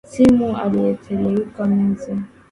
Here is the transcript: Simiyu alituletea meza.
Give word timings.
Simiyu 0.09 0.53
alituletea 0.57 1.65
meza. 1.67 2.17